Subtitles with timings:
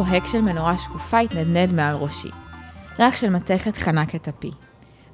[0.00, 2.28] בוהק של מנורה שקופה התנדנד מעל ראשי.
[2.98, 4.50] ריח של מתכת חנק את אפי.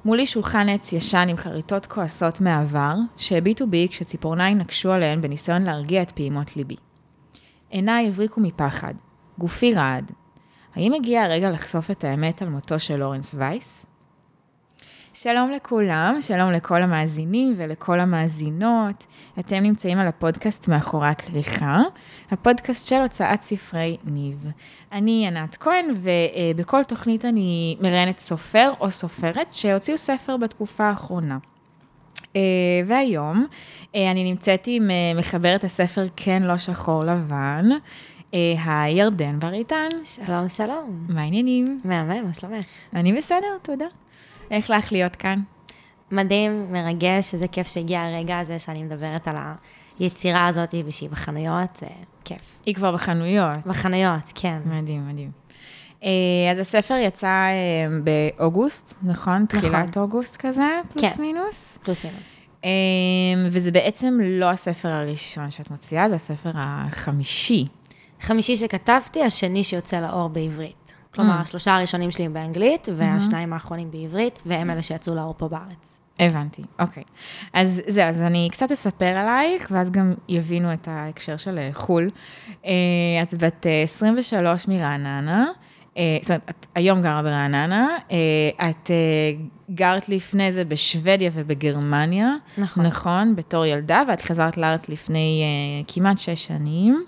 [0.05, 6.01] מולי שולחן עץ ישן עם חריטות כועסות מהעבר, שהביטו בי כשציפורניים נקשו עליהן בניסיון להרגיע
[6.01, 6.75] את פעימות ליבי.
[7.69, 8.93] עיניי הבריקו מפחד,
[9.37, 10.11] גופי רעד.
[10.75, 13.85] האם הגיע הרגע לחשוף את האמת על מותו של לורנס וייס?
[15.13, 19.05] שלום לכולם, שלום לכל המאזינים ולכל המאזינות.
[19.39, 21.81] אתם נמצאים על הפודקאסט מאחורי הכריכה,
[22.31, 24.45] הפודקאסט של הוצאת ספרי ניב.
[24.91, 31.37] אני ענת כהן, ובכל תוכנית אני מראיינת סופר או סופרת שהוציאו ספר בתקופה האחרונה.
[32.35, 32.41] אה,
[32.87, 33.47] והיום
[33.95, 37.65] אה, אני נמצאת עם אה, מחברת הספר כן לא שחור לבן,
[38.65, 39.87] הירדן בר איתן.
[40.03, 41.05] שלום, שלום.
[41.09, 41.81] מה העניינים?
[41.83, 42.65] מהמם, מה שלומך?
[42.93, 43.85] אני בסדר, תודה.
[44.51, 45.39] איך לך להיות כאן?
[46.11, 49.35] מדהים, מרגש, איזה כיף שהגיע הרגע הזה שאני מדברת על
[49.99, 51.87] היצירה הזאת ושהיא בחנויות, זה
[52.23, 52.41] כיף.
[52.65, 53.57] היא כבר בחנויות.
[53.65, 54.57] בחנויות, כן.
[54.65, 55.31] מדהים, מדהים.
[56.03, 57.53] אה, אז הספר יצא אה,
[58.03, 59.33] באוגוסט, נכון?
[59.33, 59.45] נכון.
[59.45, 61.21] תחילת אוגוסט כזה, פלוס כן.
[61.21, 61.77] מינוס?
[61.83, 62.41] פלוס מינוס.
[62.65, 62.69] אה,
[63.51, 67.67] וזה בעצם לא הספר הראשון שאת מוציאה, זה הספר החמישי.
[68.21, 70.93] חמישי שכתבתי, השני שיוצא לאור בעברית.
[71.13, 71.41] כלומר, mm.
[71.41, 75.96] השלושה הראשונים שלי הם באנגלית, והשניים האחרונים בעברית, והם אלה שיצאו לאור פה בארץ.
[76.19, 77.03] הבנתי, אוקיי.
[77.53, 82.09] אז זהו, אז אני קצת אספר עלייך, ואז גם יבינו את ההקשר של אה, חו"ל.
[82.65, 82.71] אה,
[83.23, 85.45] את בת 23 אה, מרעננה,
[86.21, 87.87] זאת אומרת, את היום גרה ברעננה,
[88.69, 88.91] את
[89.71, 95.43] גרת לפני זה בשוודיה ובגרמניה, נכון, נכון, בתור ילדה, ואת חזרת לארץ לפני
[95.87, 97.05] כמעט שש שנים.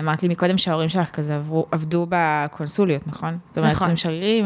[0.00, 3.38] אמרת לי מקודם שההורים שלך כזה עברו, עבדו בקונסוליות, נכון?
[3.48, 3.90] זאת אומרת, נכון.
[3.90, 4.44] הם שגרירים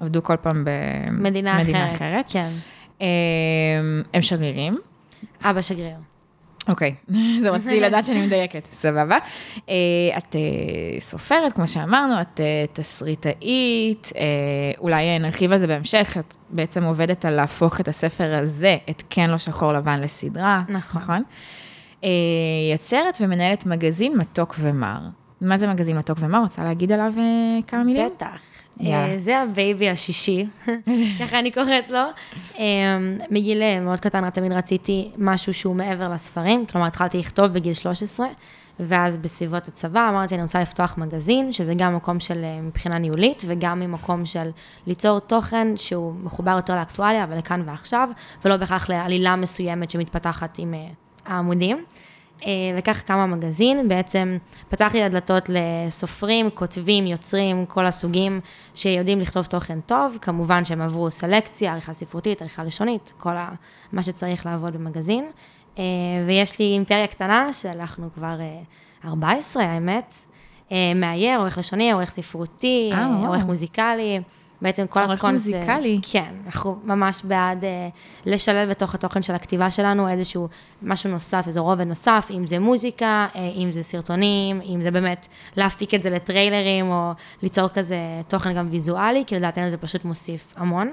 [0.00, 1.92] ועבדו כל פעם במדינה אחרת.
[1.92, 2.24] אחרת.
[2.28, 2.48] כן.
[3.02, 3.06] אה,
[4.14, 4.78] הם שגרירים?
[5.42, 5.96] אבא שגריר.
[6.68, 6.94] אוקיי,
[7.42, 9.18] זה רציתי לדעת שאני מדייקת, סבבה.
[9.68, 9.74] אה,
[10.18, 10.36] את
[11.00, 12.40] סופרת, כמו שאמרנו, את
[12.72, 14.12] תסריטאית,
[14.78, 19.30] אולי נרחיב על זה בהמשך, את בעצם עובדת על להפוך את הספר הזה, את כן
[19.30, 21.02] לא שחור לבן, לסדרה, נכון?
[21.02, 21.22] נכון?
[22.04, 22.10] אה,
[22.72, 24.98] יוצרת ומנהלת מגזין מתוק ומר.
[25.40, 26.40] מה זה מגזין מתוק ומר?
[26.40, 28.08] רוצה להגיד עליו אה, כמה מילים?
[28.16, 28.55] בטח.
[28.84, 30.46] אה, זה ה baby השישי,
[31.20, 32.00] ככה אני קוראת לו.
[33.30, 38.26] מגיל מאוד קטן, תמיד רציתי משהו שהוא מעבר לספרים, כלומר התחלתי לכתוב בגיל 13,
[38.80, 43.80] ואז בסביבות הצבא אמרתי, אני רוצה לפתוח מגזין, שזה גם מקום של מבחינה ניהולית, וגם
[43.80, 44.50] ממקום של
[44.86, 48.08] ליצור תוכן שהוא מחובר יותר לאקטואליה, אבל לכאן ועכשיו,
[48.44, 50.74] ולא בהכרח לעלילה מסוימת שמתפתחת עם
[51.26, 51.76] העמודים.
[51.76, 51.82] אה,
[52.78, 54.36] וכך קם המגזין, בעצם
[54.68, 58.40] פתח לי הדלתות לסופרים, כותבים, יוצרים, כל הסוגים
[58.74, 63.50] שיודעים לכתוב תוכן טוב, כמובן שהם עברו סלקציה, עריכה ספרותית, עריכה לשונית, כל ה,
[63.92, 65.24] מה שצריך לעבוד במגזין.
[65.78, 65.84] אה,
[66.26, 68.36] ויש לי אימפריה קטנה, שאנחנו כבר
[69.04, 70.14] 14, אה, האמת,
[70.94, 72.90] מאייר, עורך לשוני, עורך ספרותי,
[73.26, 74.20] עורך מוזיקלי.
[74.62, 75.22] בעצם כל הקונספט...
[75.22, 76.00] עורך מוזיקלי.
[76.02, 77.66] כן, אנחנו ממש בעד uh,
[78.26, 80.48] לשלב בתוך התוכן של הכתיבה שלנו איזשהו
[80.82, 85.26] משהו נוסף, איזה רובד נוסף, אם זה מוזיקה, uh, אם זה סרטונים, אם זה באמת
[85.56, 87.12] להפיק את זה לטריילרים, או
[87.42, 87.96] ליצור כזה
[88.28, 90.90] תוכן גם ויזואלי, כי לדעתנו זה פשוט מוסיף המון.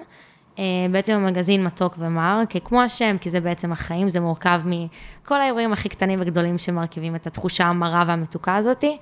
[0.56, 0.59] Uh,
[0.91, 5.73] בעצם המגזין מתוק ומר, כי כמו השם, כי זה בעצם החיים, זה מורכב מכל האירועים
[5.73, 8.97] הכי קטנים וגדולים שמרכיבים את התחושה המרה והמתוקה הזאתי.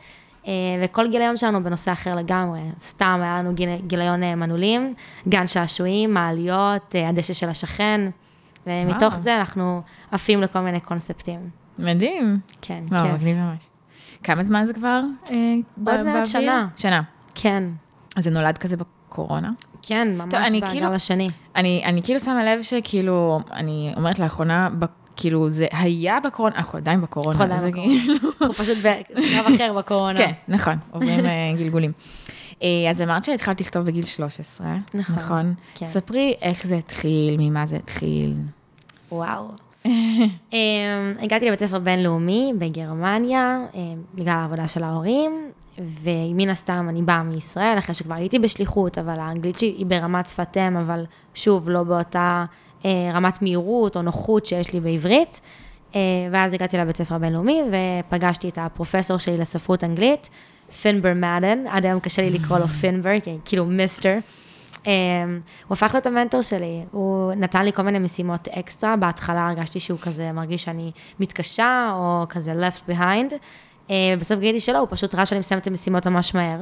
[0.48, 0.52] אה,
[0.84, 2.62] וכל גיליון שלנו בנושא אחר לגמרי.
[2.80, 3.54] סתם, היה לנו
[3.88, 4.94] גיליון אה, מנעולים,
[5.28, 8.10] גן שעשועים, מעליות, אה, הדשא של השכן,
[8.68, 9.82] ומתוך זה אנחנו
[10.12, 11.40] עפים לכל מיני קונספטים.
[11.80, 12.40] מדהים.
[12.62, 12.96] כן, כן.
[12.96, 13.70] וואו, מגניב ממש.
[14.24, 15.02] כמה זמן זה כבר
[15.86, 16.68] עוד מעט שנה.
[16.78, 17.02] שנה.
[17.36, 17.64] כן.
[18.16, 19.52] אז זה נולד כזה בקורונה?
[19.82, 21.28] כן, ממש בגל כאילו, השני.
[21.56, 24.70] אני, אני כאילו שמה לב שכאילו, אני אומרת לאחרונה,
[25.16, 27.40] כאילו, זה היה בקורונה, אנחנו עדיין בקורונה.
[27.40, 28.00] אנחנו עדיין בקורונה.
[28.04, 30.18] כאילו- אנחנו פשוט בשלב אחר בקורונה.
[30.18, 31.92] כן, נכון, עוברים אה, גלגולים.
[32.64, 35.16] אה, אז אמרת שהתחלת לכתוב בגיל 13, נכון?
[35.16, 35.54] נכון.
[35.76, 35.86] כן.
[35.86, 38.34] ספרי איך זה התחיל, ממה זה התחיל.
[39.12, 39.48] וואו.
[39.86, 39.90] אמ,
[41.22, 43.82] הגעתי לבית ספר בינלאומי בגרמניה, אמ,
[44.16, 45.32] בגלל העבודה של ההורים,
[45.80, 50.58] ומן הסתם אני באה מישראל, אחרי שכבר הייתי בשליחות, אבל האנגלית שלי היא ברמת שפת
[50.58, 52.46] אם, אבל שוב, לא באותה
[52.86, 55.42] אה, רמת מהירות או נוחות שיש לי בעברית.
[55.96, 56.00] אה,
[56.32, 57.62] ואז הגעתי לבית ספר הבינלאומי
[58.08, 60.30] ופגשתי את הפרופסור שלי לספרות אנגלית,
[60.82, 63.12] פינבר מדן, עד היום קשה לי לקרוא לו פינבר,
[63.46, 64.18] כאילו מיסטר.
[64.88, 64.92] אה,
[65.68, 70.00] הוא הפך להיות המנטור שלי, הוא נתן לי כל מיני משימות אקסטרה, בהתחלה הרגשתי שהוא
[70.00, 73.34] כזה מרגיש שאני מתקשה, או כזה left behind,
[74.20, 76.60] בסוף גיליתי שלא, הוא פשוט ראה שאני מסיימת את המשימות ממש מהר.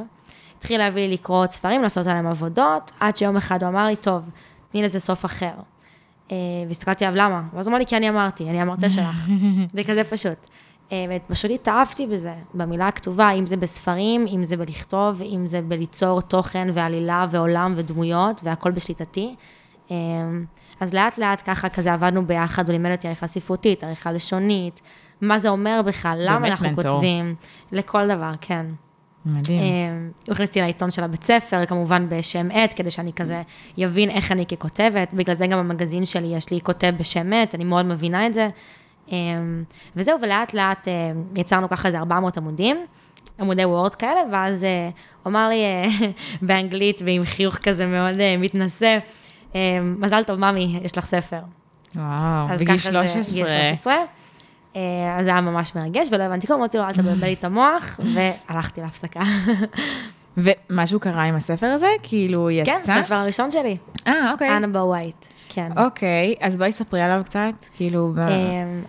[0.58, 3.96] התחיל להביא לי לקרוא עוד ספרים, לעשות עליהם עבודות, עד שיום אחד הוא אמר לי,
[3.96, 4.30] טוב,
[4.72, 5.54] תני לזה סוף אחר.
[6.32, 6.38] אה,
[6.68, 7.42] והסתכלתי עליו, למה?
[7.54, 9.28] ואז הוא אמר לי, כי אני אמרתי, אני המרצה שלך.
[9.76, 10.38] זה כזה פשוט.
[10.92, 16.22] אה, ופשוט התאהבתי בזה, במילה הכתובה, אם זה בספרים, אם זה בלכתוב, אם זה בליצור
[16.22, 19.36] תוכן ועלילה ועולם ודמויות, והכל בשליטתי.
[19.92, 19.96] אה,
[20.80, 24.82] אז לאט לאט ככה כזה עבדנו ביחד, הוא לימד אותי עריכה ספרותית, עריכה לשונית,
[25.22, 26.84] מה זה אומר בכלל, למה אנחנו מנטור.
[26.84, 27.36] כותבים,
[27.72, 28.66] לכל דבר, כן.
[29.26, 29.60] מדהים.
[29.60, 29.66] אה,
[30.26, 33.42] הוא הכניס אותי לעיתון של הבית ספר, כמובן בשם עט, כדי שאני כזה
[33.86, 35.14] אבין איך אני ככותבת.
[35.14, 38.50] בגלל זה גם במגזין שלי יש לי כותב בשם עט, אני מאוד מבינה את זה.
[39.12, 39.18] אה,
[39.96, 40.94] וזהו, ולאט לאט אה,
[41.36, 42.78] יצרנו ככה איזה 400 עמודים,
[43.40, 45.64] עמודי וורד כאלה, ואז הוא אמר לי
[46.48, 48.98] באנגלית ועם חיוך כזה מאוד מתנשא,
[49.82, 51.40] מזל טוב, ממי, יש לך ספר.
[51.96, 53.34] וואו, בגיל ככה זה- 13.
[53.34, 53.94] גיל 13.
[54.76, 54.82] אה,
[55.18, 58.00] אז זה היה ממש מרגש, ולא הבנתי כלום, אמרתי לו, אל תבלבל לי את המוח,
[58.50, 59.22] והלכתי להפסקה.
[60.38, 61.88] ומשהו קרה עם הספר הזה?
[62.04, 62.72] כאילו, יצא?
[62.72, 63.78] כן, הספר הראשון שלי,
[64.08, 64.58] אה, אוקיי.
[64.58, 65.72] אנה בווייט, כן.
[65.78, 67.40] אוקיי, אז בואי ספרי עליו קצת,
[67.74, 68.26] כאילו, ב- אה,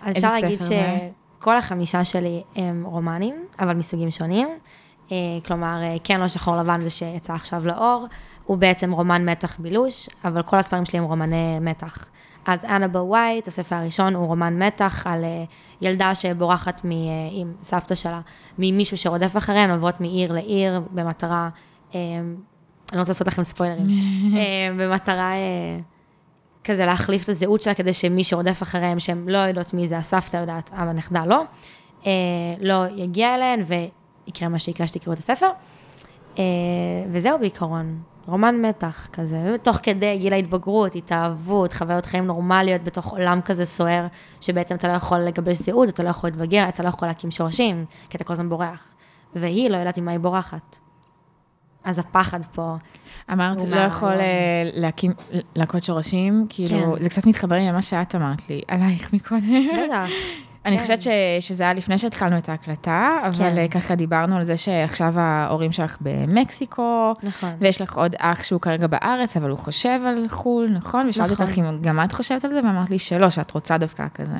[0.01, 0.97] אז איזה אפשר להגיד ספר זה?
[1.39, 4.47] שכל החמישה שלי הם רומנים, אבל מסוגים שונים.
[5.11, 8.07] אה, כלומר, כן לא שחור לבן זה שיצא עכשיו לאור,
[8.43, 12.09] הוא בעצם רומן מתח בילוש, אבל כל הספרים שלי הם רומני מתח.
[12.45, 15.43] אז אנבל ווייט, הספר הראשון, הוא רומן מתח על אה,
[15.81, 16.97] ילדה שבורחת מ, אה,
[17.31, 18.21] עם סבתא שלה,
[18.57, 21.49] ממישהו שרודף אחריהן, עוברות מעיר לעיר במטרה,
[21.95, 23.85] אה, אני לא רוצה לעשות לכם ספוילרים,
[24.79, 25.31] במטרה...
[26.63, 30.37] כזה להחליף את הזהות שלה כדי שמי שרודף אחריהם, שהם לא יודעות מי זה, הסבתא
[30.37, 31.43] יודעת, אבל הנכדה לא,
[32.59, 33.63] לא יגיע אליהן
[34.27, 35.49] ויקרה מה שיקרה שתקראו את הספר.
[37.11, 43.41] וזהו בעיקרון, רומן מתח כזה, תוך כדי גיל ההתבגרות, התאהבות, חוויות חיים נורמליות בתוך עולם
[43.41, 44.07] כזה סוער,
[44.41, 47.85] שבעצם אתה לא יכול לגבש זהות, אתה לא יכול להתבגר, אתה לא יכול להקים שורשים,
[48.09, 48.95] כי אתה כל הזמן בורח.
[49.35, 50.77] והיא לא יודעת ממה היא בורחת.
[51.83, 52.75] אז הפחד פה,
[53.31, 55.13] אמרת, לא יכול אה, להקים,
[55.55, 57.03] להכות שורשים, כאילו, כן.
[57.03, 59.67] זה קצת מתחבר לי למה שאת אמרת לי, עלייך מקודם.
[59.85, 60.09] בטח.
[60.65, 60.81] אני כן.
[60.81, 61.07] חושבת ש-
[61.39, 63.57] שזה היה לפני שהתחלנו את ההקלטה, אבל כן.
[63.57, 67.49] אה, ככה דיברנו על זה שעכשיו ההורים שלך במקסיקו, נכון.
[67.59, 71.07] ויש לך עוד אח שהוא כרגע בארץ, אבל הוא חושב על חו"ל, נכון?
[71.09, 71.45] ושאלתי נכון.
[71.45, 74.33] אותך אם גם את חושבת על זה, ואמרת לי שלא, שאת רוצה דווקא כזה...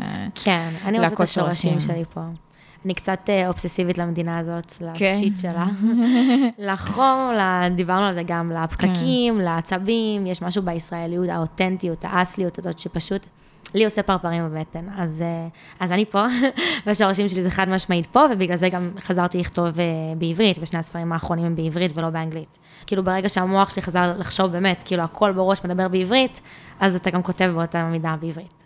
[0.43, 1.79] כן, אני רוצה את השורשים שורשים.
[1.93, 2.21] שלי פה.
[2.85, 5.13] אני קצת אה, אובססיבית למדינה הזאת, כן.
[5.17, 5.65] לשיט שלה.
[6.71, 7.31] לחום,
[7.75, 13.27] דיברנו על זה גם, לפקקים, לעצבים, יש משהו בישראליות, האותנטיות, האסליות הזאת, שפשוט
[13.73, 14.85] לי עושה פרפרים בבטן.
[14.97, 15.47] אז, אה,
[15.79, 16.25] אז אני פה,
[16.85, 19.85] והשורשים שלי זה חד משמעית פה, ובגלל זה גם חזרתי לכתוב אה,
[20.17, 22.57] בעברית, ושני הספרים האחרונים הם בעברית ולא באנגלית.
[22.87, 26.41] כאילו ברגע שהמוח שלי חזר לחשוב באמת, כאילו הכל בראש מדבר בעברית,
[26.79, 28.60] אז אתה גם כותב באותה מידה בעברית.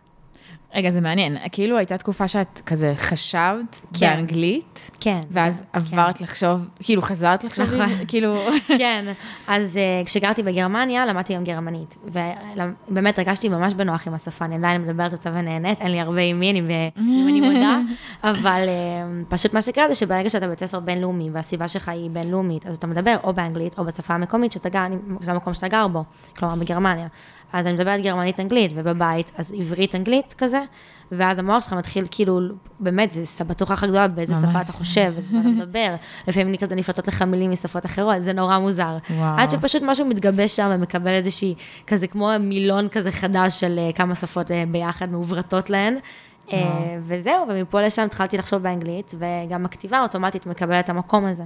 [0.75, 4.15] רגע, זה מעניין, כאילו הייתה תקופה שאת כזה חשבת כן.
[4.15, 5.21] באנגלית, כן.
[5.31, 5.63] ואז כן.
[5.73, 8.05] עברת לחשוב, כאילו חזרת לחשוב, נכון.
[8.07, 8.35] כאילו...
[8.77, 9.05] כן,
[9.47, 11.95] אז uh, כשגרתי בגרמניה, למדתי גם גרמנית.
[12.05, 16.39] ובאמת הרגשתי ממש בנוח עם השפה, אני עדיין מדברת אותה ונהנית, אין לי הרבה עם
[16.39, 16.71] מי, אני, ב...
[16.97, 17.79] אני מודה,
[18.31, 22.65] אבל uh, פשוט מה שקרה זה שברגע שאתה בית ספר בינלאומי, והסביבה שלך היא בינלאומית,
[22.65, 24.83] אז אתה מדבר או באנגלית או בשפה המקומית שאתה גר,
[25.23, 26.03] של המקום שאתה גר בו,
[26.37, 27.07] כלומר בגרמניה.
[27.53, 30.61] אז אני מדברת גרמנית-אנגלית, ובבית, אז עברית-אנגלית כזה,
[31.11, 32.39] ואז המוח שלך מתחיל כאילו,
[32.79, 34.43] באמת, זה סבתוכה הכי גדולה באיזה ממש.
[34.49, 35.95] שפה אתה חושב, באיזה שפה אתה מדבר.
[36.27, 38.97] לפעמים אני כזה נפלטות לך מילים משפות אחרות, זה נורא מוזר.
[39.09, 39.39] וואו.
[39.39, 41.55] עד שפשוט משהו מתגבש שם ומקבל איזושהי,
[41.87, 45.97] כזה כמו מילון כזה חדש של אה, כמה שפות אה, ביחד, מעוברתות להן.
[46.53, 51.43] אה, וזהו, ומפה לשם התחלתי לחשוב באנגלית, וגם הכתיבה אוטומטית מקבלת את המקום הזה.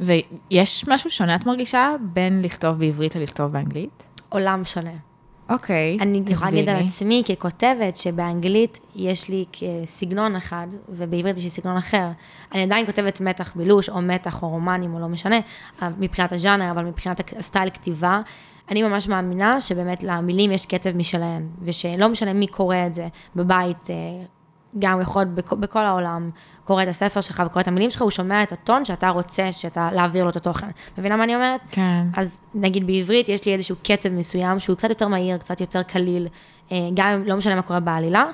[0.00, 4.02] ויש משהו שונה, את מרגישה, בין לכתוב בעברית ללכתוב באנגלית?
[4.28, 5.13] עולם שונה.
[5.48, 6.88] אוקיי, אני יכולה להגיד על תסבירי.
[6.88, 9.44] עצמי ככותבת, שבאנגלית יש לי
[9.84, 12.08] סגנון אחד, ובעברית יש לי סגנון אחר.
[12.52, 15.40] אני עדיין כותבת מתח בילוש, או מתח, או רומנים, או לא משנה,
[15.82, 18.20] אה, מבחינת הז'אנר, אבל מבחינת הסטייל כתיבה.
[18.70, 23.90] אני ממש מאמינה שבאמת למילים יש קצב משלהן, ושלא משנה מי קורא את זה בבית,
[23.90, 23.94] אה,
[24.78, 26.30] גם יכול להיות בכ- בכל העולם,
[26.64, 29.88] קורא את הספר שלך וקורא את המילים שלך, הוא שומע את הטון שאתה רוצה שאתה,
[29.92, 30.66] להעביר לו את התוכן.
[30.98, 31.60] מבינה מה אני אומרת?
[31.70, 32.06] כן.
[32.16, 36.28] אז נגיד בעברית יש לי איזשהו קצב מסוים שהוא קצת יותר מהיר, קצת יותר קליל,
[36.72, 38.24] אה, גם אם לא משנה מה קורה בעלילה,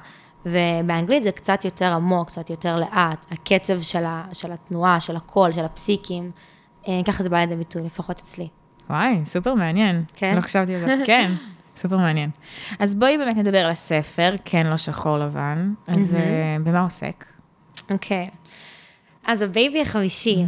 [0.47, 5.53] ובאנגלית זה קצת יותר עמוק, קצת יותר לאט, הקצב של, ה, של התנועה, של הקול,
[5.53, 6.31] של הפסיקים,
[6.89, 8.49] אה, ככה זה בא לידי ביטוי, לפחות אצלי.
[8.91, 10.05] וואי, סופר מעניין.
[10.17, 10.37] כן?
[10.37, 11.03] לא חשבתי על זה.
[11.07, 11.33] כן,
[11.81, 12.31] סופר מעניין.
[12.79, 15.73] אז בואי באמת נדבר על הספר, כן, לא שחור לבן.
[15.87, 17.25] אז אה, במה עוסק?
[17.91, 18.27] אוקיי.
[19.27, 20.37] אז ה baby החמישי.
[20.37, 20.45] אה,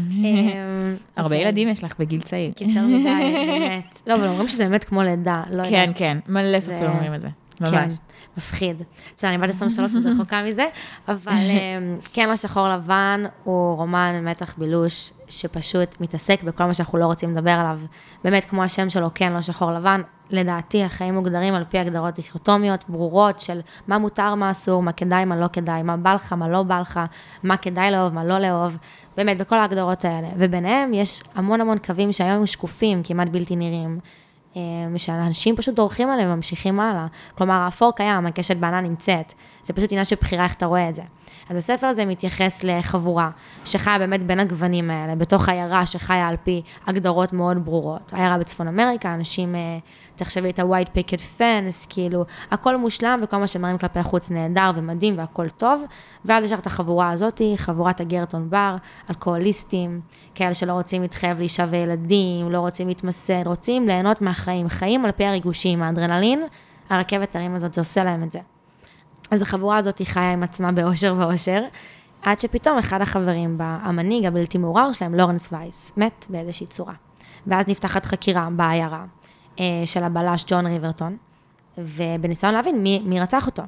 [1.17, 1.41] הרבה אוקיי.
[1.41, 2.53] ילדים יש לך בגיל צעיר.
[2.61, 4.03] יותר מדי, באמת.
[4.07, 5.99] לא, אבל אומרים שזה באמת כמו לידה, לא כן, יודעת.
[5.99, 7.29] כן, מלא סופרים אומרים את זה.
[7.61, 7.93] ממש.
[8.37, 8.83] מפחיד.
[9.17, 10.67] בסדר, אני בת 23, עוד רחוקה מזה,
[11.09, 16.99] אבל אמ, כן, לא שחור לבן הוא רומן מתח בילוש, שפשוט מתעסק בכל מה שאנחנו
[16.99, 17.81] לא רוצים לדבר עליו.
[18.25, 22.85] באמת, כמו השם שלו, כן, לא שחור לבן, לדעתי החיים מוגדרים על פי הגדרות דיכוטומיות
[22.89, 26.49] ברורות של מה מותר, מה אסור, מה כדאי, מה לא כדאי, מה בא לך, מה
[26.49, 27.01] לא בא לך,
[27.43, 28.77] מה כדאי לאהוב, מה לא לאהוב,
[29.17, 30.29] באמת, בכל ההגדרות האלה.
[30.37, 33.99] וביניהם יש המון המון קווים שהיום הם שקופים, כמעט בלתי נראים.
[34.56, 37.06] אה, שאנשים פשוט דורכים עליהם וממשיכים הלאה.
[37.35, 39.32] כלומר, האפור קיים, הקשת בענן נמצאת.
[39.64, 41.02] זה פשוט עניין של בחירה איך אתה רואה את זה.
[41.50, 43.31] אז הספר הזה מתייחס לחבורה
[43.64, 48.12] שחיה באמת בין הגוונים האלה, בתוך עיירה שחיה על פי הגדרות מאוד ברורות.
[48.12, 49.79] עיירה בצפון אמריקה, אנשים, אה,
[50.17, 55.19] תחשבי את ה-white picket fence, כאילו, הכל מושלם וכל מה שמראים כלפי החוץ נהדר ומדהים
[55.19, 55.83] והכל טוב.
[56.25, 58.76] ואז יש לך את החבורה הזאת, חבורת הגרטון בר,
[59.11, 60.00] אלכוהוליסטים,
[60.35, 65.25] כאלה שלא רוצים להתחייב לאישה וילדים, לא רוצים להתמסד, רוצים ליהנות מהחיים, חיים על פי
[65.25, 66.43] הריגושים, האדרנלין,
[66.91, 68.51] הרכבת הרים הזאת, זה עושה להם את זה.
[69.33, 71.62] אז החבורה הזאת חיה עם עצמה באושר ואושר,
[72.23, 76.95] עד שפתאום אחד החברים בה, המנהיג הבלתי מעורר שלהם, לורנס וייס, מת באיזושהי צורה.
[77.47, 79.05] ואז נפתחת חקירה בעיירה
[79.61, 81.17] אה, של הבלש ג'ון ריברטון,
[81.79, 83.62] ובניסיון להבין מי, מי רצח אותו.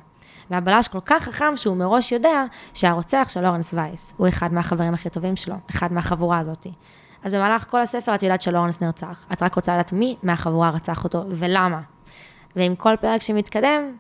[0.51, 2.45] והבלש כל כך חכם שהוא מראש יודע
[2.75, 6.67] שהרוצח של לורנס וייס הוא אחד מהחברים הכי טובים שלו, אחד מהחבורה הזאת.
[7.23, 11.05] אז במהלך כל הספר את יודעת שלורנס נרצח, את רק רוצה לדעת מי מהחבורה רצח
[11.05, 11.81] אותו ולמה.
[12.57, 13.97] ועם כל פרק שמתקדם,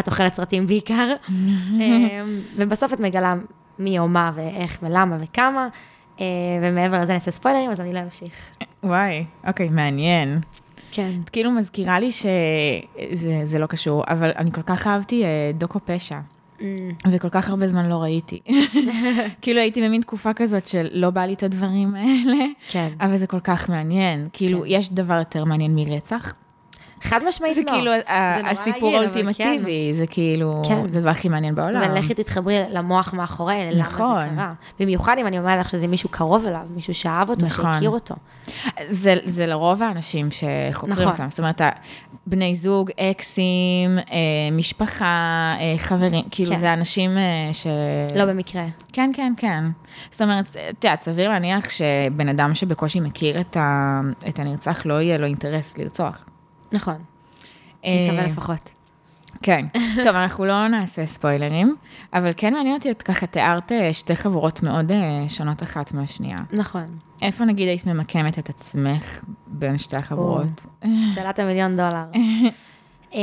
[0.00, 3.32] את אוכלת סרטים בעיקר, אמ, ובסוף את מגלה
[3.78, 5.68] מי או מה ואיך ולמה וכמה,
[6.20, 6.26] אה,
[6.62, 8.50] ומעבר לזה אני אעשה ספוילרים, אז אני לא אמשיך.
[8.82, 10.40] וואי, אוקיי, מעניין.
[10.92, 11.10] כן.
[11.24, 16.18] את כאילו מזכירה לי שזה לא קשור, אבל אני כל כך אהבתי אה, דוקו פשע.
[16.58, 16.62] Mm.
[17.10, 18.40] וכל כך הרבה זמן לא ראיתי.
[19.42, 22.88] כאילו הייתי במין תקופה כזאת של לא בא לי את הדברים האלה, כן.
[23.00, 24.28] אבל זה כל כך מעניין.
[24.32, 24.64] כאילו, כן.
[24.68, 26.34] יש דבר יותר מעניין מרצח?
[27.06, 27.70] חד משמעית זה לא.
[27.72, 30.88] כאילו ה- נורא הסיפור רגיל, אבל האולטימטיבי, זה כאילו, כן.
[30.92, 31.82] זה הדבר הכי מעניין בעולם.
[31.82, 34.20] אבל לכי תתחברי למוח מאחורי, למה נכון.
[34.30, 34.52] זה קרה.
[34.80, 37.72] במיוחד אם אני אומרת לך שזה מישהו קרוב אליו, מישהו שאהב אותו, נכון.
[37.74, 38.14] שהכיר אותו.
[38.88, 41.06] זה, זה לרוב האנשים שחוקרים נכון.
[41.08, 41.26] אותם.
[41.30, 41.60] זאת אומרת,
[42.26, 43.44] בני זוג, אקסים,
[43.98, 44.04] אה,
[44.52, 45.04] משפחה,
[45.60, 46.56] אה, חברים, כאילו כן.
[46.60, 47.22] זה אנשים אה,
[47.52, 47.66] ש...
[48.16, 48.64] לא במקרה.
[48.92, 49.64] כן, כן, כן.
[50.10, 53.40] זאת אומרת, את יודעת, סביר להניח שבן אדם שבקושי מכיר.
[53.40, 56.24] את הנרצח, לא יהיה לו אינטרס לרצוח.
[56.72, 56.96] נכון.
[57.84, 58.70] אה, נקווה לפחות.
[59.42, 59.66] כן.
[60.04, 61.76] טוב, אנחנו לא נעשה ספוילרים,
[62.12, 66.36] אבל כן מעניין אותי, את ככה תיארת אה, שתי חבורות מאוד אה, שונות אחת מהשנייה.
[66.52, 66.98] נכון.
[67.22, 70.66] איפה נגיד היית ממקמת את עצמך בין שתי החבורות?
[71.14, 72.04] שאלת המיליון דולר.
[73.12, 73.20] אמ,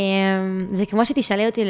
[0.71, 1.69] זה כמו שתשאלי אותי ל-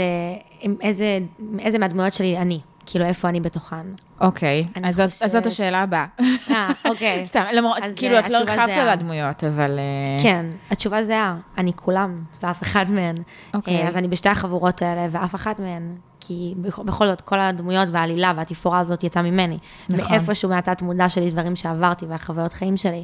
[0.62, 1.20] עם איזה,
[1.60, 3.86] איזה מהדמויות שלי אני, כאילו איפה אני בתוכן.
[4.22, 6.06] אוקיי, אז זאת- אז זאת חושבת- השאלה הבאה.
[6.50, 7.26] אה, אוקיי.
[7.26, 8.78] סתם, למרות, כאילו, אה, את לא הרחבת.
[8.78, 9.80] על הדמויות, אבל...
[9.80, 13.16] אה, כן, התשובה זהה, אני כולם, ואף אחד מהן.
[13.54, 13.82] אוקיי.
[13.84, 17.90] אה, אז אני בשתי החבורות האלה, ואף אחת מהן, כי בכ- בכל זאת, כל הדמויות
[17.92, 19.58] והעלילה והתפאורה הזאת יצאה ממני.
[19.90, 20.12] נכון.
[20.12, 23.04] מאיפשהו מהתת מודע שלי, דברים שעברתי והחוויות חיים שלי,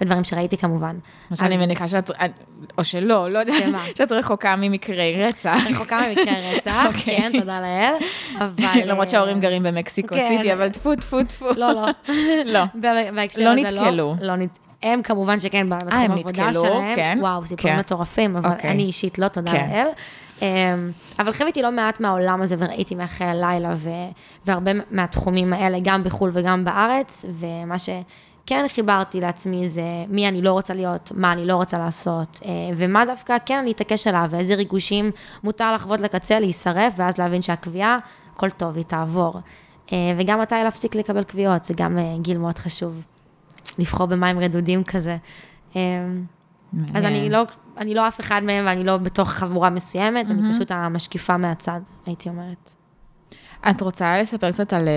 [0.00, 0.96] ודברים שראיתי כמובן.
[1.30, 2.10] מה שאני מניחה שאת,
[2.78, 3.62] או שלא, לא יודעת?
[3.98, 5.56] שאת רחוקה ממקרי רצח.
[5.70, 7.16] רחוקה ממקרי רצח, אוקיי.
[7.16, 7.94] כן, תודה לאל,
[8.38, 8.80] אבל...
[8.90, 10.28] למרות שההורים גרים במקסיקו כן.
[10.28, 11.46] סיטי, אבל טפו, טפו, טפו.
[11.56, 11.86] לא, לא.
[12.44, 12.64] לא.
[12.74, 14.14] בה- בהקשר לא הזה נתקלו.
[14.20, 14.58] לא נת...
[14.82, 17.18] הם כמובן שכן, בתחום הם העבודה נתקלו, שלהם, כן.
[17.20, 17.80] וואו, סיפורים כן.
[17.80, 18.70] מטורפים, אבל אוקיי.
[18.70, 19.68] אני אישית לא, תודה כן.
[19.70, 19.86] לאל.
[20.42, 23.74] אמ, אבל חוויתי לא מעט מהעולם הזה וראיתי מאחרי הלילה.
[24.46, 27.78] והרבה מהתחומים האלה, גם בחו"ל וגם בארץ, ומה
[28.44, 32.50] שכן חיברתי לעצמי זה מי אני לא רוצה להיות, מה אני לא רוצה לעשות, אה,
[32.76, 35.10] ומה דווקא כן אני אתעקש עליו, ואיזה ריגושים
[35.44, 37.98] מותר לחוות לקצה, להישרף, ואז להבין שהקביעה,
[38.34, 39.40] הכל טוב, היא תעבור.
[39.92, 43.02] אה, וגם מתי להפסיק לקבל קביעות, זה גם אה, גיל מאוד חשוב.
[43.78, 45.16] לבחור במים רדודים כזה.
[45.74, 47.30] אז אני.
[47.30, 47.42] לא,
[47.78, 52.28] אני לא אף אחד מהם ואני לא בתוך חבורה מסוימת, אני פשוט המשקיפה מהצד, הייתי
[52.28, 52.83] אומרת.
[53.70, 54.92] את רוצה לספר קצת על אה,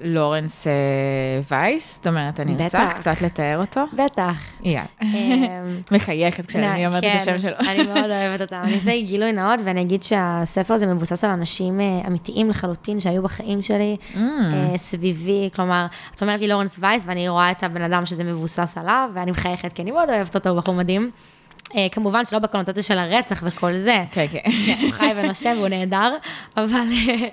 [0.00, 0.72] לורנס אה,
[1.50, 1.94] וייס?
[1.94, 2.92] זאת אומרת, הנרצח, בטח.
[2.98, 3.84] קצת לתאר אותו?
[3.92, 4.32] בטח.
[4.62, 4.84] יאללה.
[5.02, 5.08] אמ,
[5.92, 7.56] מחייכת כשאני אומרת את כן, השם שלו.
[7.58, 8.62] אני מאוד אוהבת אותה.
[8.62, 13.22] אני אעשה גילוי נאות ואני אגיד שהספר הזה מבוסס על אנשים אה, אמיתיים לחלוטין שהיו
[13.22, 14.18] בחיים שלי, Mm.
[14.76, 19.10] סביבי, כלומר, את אומרת לי לורנס וייס ואני רואה את הבן אדם שזה מבוסס עליו,
[19.14, 21.10] ואני מחייכת כי אני מאוד אוהבת אותו, הוא בחור מדהים.
[21.76, 24.50] אה, כמובן שלא בקונוטציה של הרצח וכל זה, כן, כן.
[24.66, 26.16] כן, הוא חי ונושם והוא נהדר,
[26.56, 27.28] אבל אה,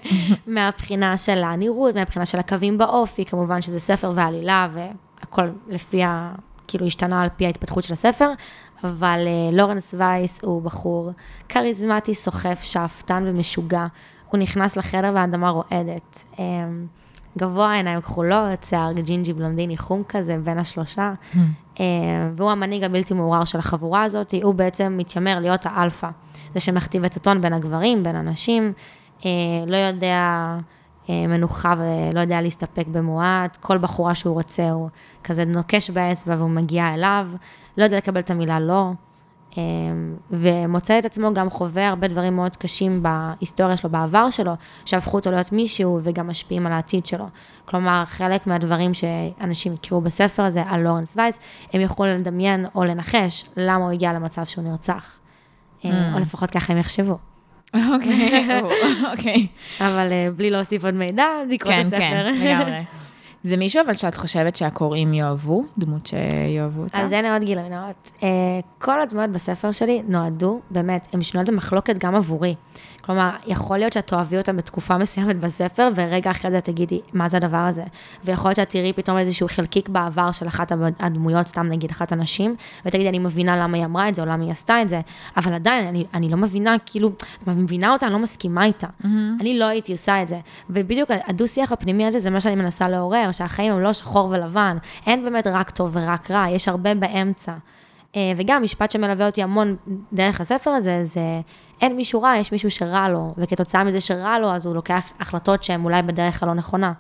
[0.48, 6.32] מהבחינה של הנראות, מהבחינה של הקווים באופי, כמובן שזה ספר ועלילה, והכל לפי ה...
[6.68, 8.30] כאילו השתנה על פי ההתפתחות של הספר,
[8.84, 11.12] אבל אה, לורנס וייס הוא בחור
[11.50, 13.86] כריזמטי, סוחף, שאפתן ומשוגע.
[14.30, 16.24] הוא נכנס לחדר והאדמה רועדת.
[17.38, 21.14] גבוה, עיניים כחולות, שיער ג'ינג'י בלונדיני חום כזה, בין השלושה.
[21.80, 21.86] אה,
[22.36, 26.10] והוא המנהיג הבלתי מעורער של החבורה הזאת, הוא בעצם מתיימר להיות האלפא,
[26.54, 28.74] זה שמכתיב את הטון בין הגברים, בין הנשים,
[29.26, 29.30] אה,
[29.68, 30.58] לא יודע
[31.10, 34.90] אה, מנוחה ולא יודע להסתפק במועט, כל בחורה שהוא רוצה הוא
[35.24, 37.28] כזה נוקש באצבע והוא מגיע אליו,
[37.78, 38.92] לא יודע לקבל את המילה לא.
[40.32, 44.54] ומוצא את עצמו גם חווה הרבה דברים מאוד קשים בהיסטוריה שלו, בעבר שלו,
[44.86, 47.26] שהפכו אותו להיות מישהו וגם משפיעים על העתיד שלו.
[47.66, 51.40] כלומר, חלק מהדברים שאנשים הכירו בספר הזה על לורנס וייס,
[51.74, 55.20] הם יוכלו לדמיין או לנחש למה הוא הגיע למצב שהוא נרצח.
[55.82, 55.88] Mm.
[56.14, 57.18] או לפחות ככה הם יחשבו.
[57.74, 58.48] אוקיי,
[59.12, 59.48] אוקיי.
[59.80, 62.00] אבל אה, בלי להוסיף עוד מידע, לקרוא את הספר.
[62.00, 62.84] כן, כן, לגמרי.
[63.46, 66.98] זה מישהו אבל שאת חושבת שהקוראים יאהבו, דמות שיאהבו אותה?
[67.02, 68.12] אז הנה עוד גילוי נאות.
[68.20, 68.24] Uh,
[68.80, 72.56] כל הדמויות בספר שלי נועדו, באמת, הן שנויות במחלוקת גם עבורי.
[73.06, 77.38] כלומר, יכול להיות שאת תאהבי אותה בתקופה מסוימת בספר, ורגע אחרי זה תגידי, מה זה
[77.38, 77.84] הדבר הזה?
[78.24, 82.56] ויכול להיות שאת תראי פתאום איזשהו חלקיק בעבר של אחת הדמויות, סתם נגיד אחת הנשים,
[82.86, 85.02] ותגידי, אני מבינה למה היא אמרה את זה, או למה היא עשתה את זה,
[85.38, 87.12] אבל עדיין, אני, אני לא מבינה, כאילו,
[87.44, 88.88] את מבינה אותה, אני לא מסכימה איתה.
[88.88, 89.08] Mm-hmm.
[89.40, 90.40] אני לא הייתי עושה את זה.
[90.70, 95.24] ובדיוק הדו-שיח הפנימי הזה, זה מה שאני מנסה לעורר, שהחיים הם לא שחור ולבן, אין
[95.24, 97.54] באמת רק טוב ורק רע, יש הרבה באמצע.
[98.16, 99.76] אה, וגם משפט שמלווה אותי המון
[100.14, 101.42] דרך הספר הזה, זה
[101.82, 105.64] אין מישהו רע, יש מישהו שרע לו, וכתוצאה מזה שרע לו, אז הוא לוקח החלטות
[105.64, 106.94] שהן אולי בדרך הלא נכונה,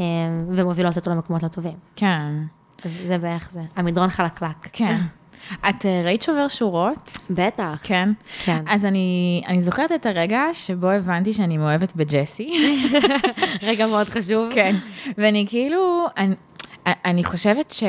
[0.00, 0.04] אה,
[0.48, 1.76] ומובילות אותו למקומות לא טובים.
[1.96, 2.32] כן.
[2.84, 4.68] אז זה בערך זה, המדרון חלקלק.
[4.72, 4.96] כן.
[5.68, 7.18] את אה, ראית שובר שורות?
[7.30, 7.78] בטח.
[7.82, 8.12] כן?
[8.44, 8.62] כן.
[8.66, 12.70] אז אני, אני זוכרת את הרגע שבו הבנתי שאני מאוהבת בג'סי.
[13.62, 14.48] רגע מאוד חשוב.
[14.54, 14.76] כן.
[15.18, 16.34] ואני כאילו, אני,
[16.86, 17.82] אני חושבת ש...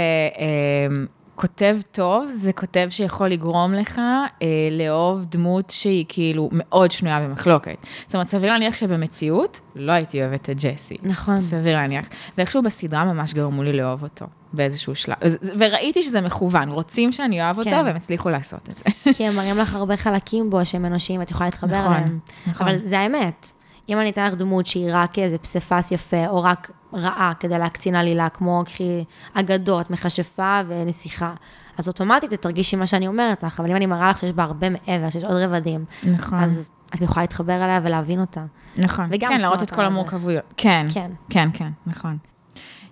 [1.35, 3.99] כותב טוב זה כותב שיכול לגרום לך
[4.41, 7.77] אה, לאהוב דמות שהיא כאילו מאוד שנויה במחלוקת.
[8.05, 10.97] זאת אומרת, סביר להניח שבמציאות לא הייתי אוהבת את ג'סי.
[11.03, 11.39] נכון.
[11.39, 12.07] סביר להניח.
[12.37, 15.15] ואיכשהו בסדרה ממש גרמו לי לאהוב אותו באיזשהו שלב.
[15.57, 17.73] וראיתי שזה מכוון, רוצים שאני אוהב כן.
[17.73, 19.13] אותו והם הצליחו לעשות את זה.
[19.13, 22.19] כי הם מראים לך הרבה חלקים בו שהם אנושיים, את יכולה להתחבר נכון, אליהם.
[22.47, 22.67] נכון.
[22.67, 23.51] אבל זה האמת.
[23.89, 27.95] אם אני אתן לך דמות שהיא רק איזה פסיפס יפה, או רק רעה כדי להקצין
[27.95, 31.33] עלילה, כמו קחי אגדות, מכשפה ונסיכה,
[31.77, 34.43] אז אוטומטית את תרגישי מה שאני אומרת לך, אבל אם אני מראה לך שיש בה
[34.43, 36.43] הרבה מעבר, שיש עוד רבדים, נכון.
[36.43, 38.45] אז את יכולה להתחבר אליה ולהבין אותה.
[38.77, 40.53] נכון, וגם כן, להראות את כל המורכבויות.
[40.57, 42.17] כן, כן, כן, כן, נכון.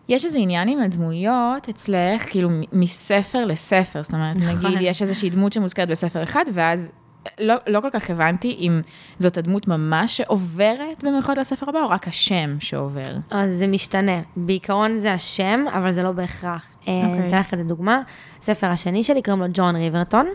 [0.10, 4.72] יש איזה עניין עם הדמויות אצלך, כאילו מספר לספר, זאת אומרת, נכון.
[4.72, 6.92] נגיד, יש איזושהי דמות שמוזכרת בספר אחד, ואז
[7.40, 8.82] לא, לא כל כך הבנתי אם
[9.18, 13.18] זאת הדמות ממש שעוברת במלכות לספר הבא, או רק השם שעובר.
[13.32, 14.22] אז זה משתנה.
[14.36, 16.64] בעיקרון זה השם, אבל זה לא בהכרח.
[16.64, 16.88] Okay.
[16.88, 17.20] אה, אוקיי.
[17.20, 18.02] אני אתן לך איזה דוגמה.
[18.40, 20.28] הספר השני שלי קוראים לו ג'ון ריברטון,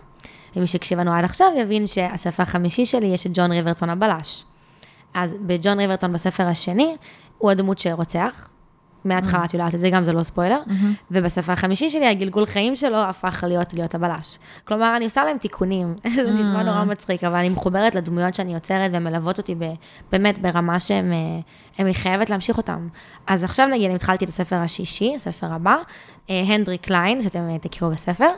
[0.57, 4.44] ומי שהקשיב לנו עד עכשיו יבין שהספר החמישי שלי יש את ג'ון ריברטון הבלש.
[5.14, 6.96] אז בג'ון ריברטון בספר השני,
[7.38, 8.48] הוא הדמות שרוצח,
[9.04, 10.58] מההתחלה את יודעת את זה, גם זה לא ספוילר.
[11.11, 14.38] ובספר החמישי שלי, הגלגול חיים שלו הפך להיות להיות הבלש.
[14.64, 18.90] כלומר, אני עושה להם תיקונים, זה נשמע נורא מצחיק, אבל אני מחוברת לדמויות שאני יוצרת
[18.92, 19.54] והן מלוות אותי
[20.12, 21.12] באמת ברמה שהן,
[21.78, 22.88] אני חייבת להמשיך אותן.
[23.26, 25.76] אז עכשיו נגיד, אני התחלתי את הספר השישי, הספר הבא,
[26.30, 28.30] אה, הנדרי קליין, שאתם אה, תכירו בספר,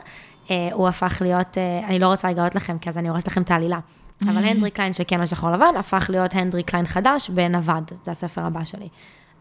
[0.51, 3.51] אה, הוא הפך להיות, אני לא רוצה לגלות לכם, כי אז אני הורסת לכם את
[3.51, 3.79] העלילה.
[4.23, 8.11] אבל הנדרי קליין של כן לא שחור לבן, הפך להיות הנדרי קליין חדש בנווד, זה
[8.11, 8.87] הספר הבא שלי.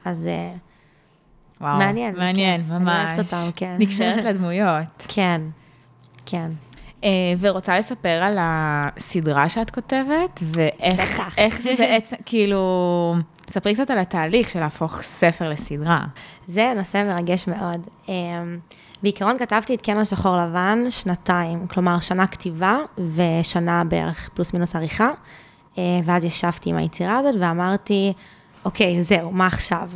[0.05, 0.29] אז...
[1.61, 2.17] וואו, מעניין.
[2.17, 2.89] מעניין, ממש.
[2.89, 3.77] אני אוהבת אותם, כן.
[3.79, 5.07] נקשרת לדמויות.
[5.15, 5.41] כן,
[6.27, 6.51] כן.
[7.01, 7.05] אה,
[7.39, 13.15] ורוצה לספר על הסדרה שאת כותבת, ואיך זה בעצם, כאילו,
[13.51, 16.05] ספרי קצת על התהליך של להפוך ספר לסדרה.
[16.49, 17.87] זה נושא מרגש מאוד.
[18.07, 18.11] אמ,
[19.03, 22.77] בעיקרון כתבתי את קנון שחור לבן שנתיים, כלומר שנה כתיבה
[23.15, 25.11] ושנה בערך פלוס מינוס עריכה,
[25.75, 28.13] uh, ואז ישבתי עם היצירה הזאת ואמרתי,
[28.65, 29.91] אוקיי, זהו, מה עכשיו?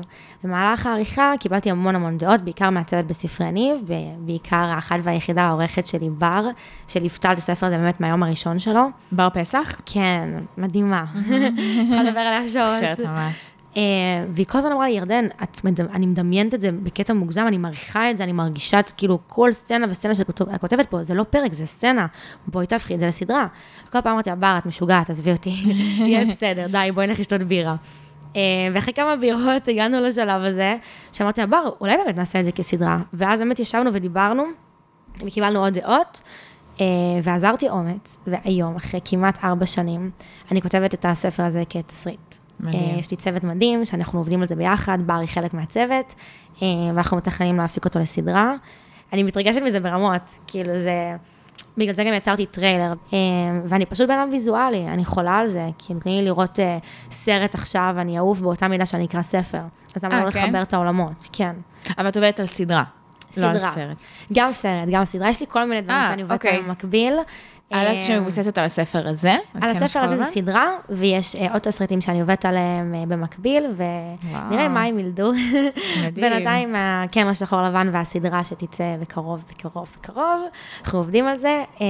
[0.45, 3.81] במהלך העריכה קיבלתי המון המון דעות, בעיקר מהצוות בספרי ניב,
[4.19, 6.49] בעיקר האחת והיחידה העורכת שלי, בר,
[6.89, 8.83] שליוותה את הספר הזה באמת מהיום הראשון שלו.
[9.13, 9.77] בר פסח?
[9.87, 11.05] כן, מדהימה.
[11.85, 12.81] יכולה לדבר עליה שעות.
[12.81, 13.51] שאת ממש.
[13.75, 13.77] Uh,
[14.29, 15.87] והיא כל הזמן אמרה לי, ירדן, את מדמ...
[15.93, 19.53] אני מדמיינת את זה בקטע מוגזם, אני מעריכה את זה, אני מרגישה את כאילו כל
[19.53, 22.07] סצנה וסצנה שאת כותבת פה, זה לא פרק, זה סצנה,
[22.47, 23.47] בואי תהפכי את זה לסדרה.
[23.93, 25.51] כל פעם אמרתי לה, בר, את משוגעת, עזבי אותי,
[26.07, 27.77] יהיה בסדר, די, בואי נלך לשתות בירה.
[28.37, 28.41] אה,
[28.73, 30.77] ואחרי כמה בירות הגענו לשלב הזה,
[31.13, 32.99] שאמרתי לה, בר, אולי באמת נעשה את זה כסדרה.
[33.13, 34.45] ואז באמת ישבנו ודיברנו,
[35.27, 36.23] וקיבלנו עוד דעות,
[36.81, 36.87] אה,
[37.23, 40.11] ועזרתי אומץ, והיום, אחרי כמעט ארבע שנים,
[40.51, 42.35] אני כותבת את הספר הזה כתסריט.
[42.61, 42.95] מדהים.
[42.95, 46.15] אה, יש לי צוות מדהים, שאנחנו עובדים על זה ביחד, בר היא חלק מהצוות,
[46.63, 48.55] ואנחנו מתכננים להפיק אותו לסדרה.
[49.13, 51.17] אני מתרגשת מזה ברמות, כאילו זה...
[51.77, 53.19] בגלל זה גם יצרתי טריילר, אה,
[53.69, 56.79] ואני פשוט בן אדם ויזואלי, אני חולה על זה, כי נותנים לי לראות אה,
[57.11, 59.61] סרט עכשיו, אני אוהב באותה מידה שאני אקרא ספר.
[59.97, 60.45] אז למה אה, לא כן?
[60.45, 61.29] לחבר את העולמות?
[61.33, 61.53] כן.
[61.99, 62.85] אבל את עובדת על סדרה.
[63.37, 63.71] לא על סדרה.
[63.71, 63.97] סרט.
[64.33, 66.51] גם סרט, גם סדרה, יש לי כל מיני דברים אה, שאני עובדת אוקיי.
[66.51, 67.15] עליהם במקביל.
[67.71, 69.31] על אה, שמבוססת על הספר הזה?
[69.55, 73.65] על כן, הספר הזה זה סדרה, ויש אה, עוד תסריטים שאני עובדת עליהם אה, במקביל,
[73.77, 75.33] ונראה מה הם ילדו.
[76.15, 76.75] בינתיים,
[77.13, 80.43] כן, לא שחור לבן והסדרה שתצא בקרוב, בקרוב, בקרוב,
[80.85, 81.87] אנחנו עובדים על זה, אה,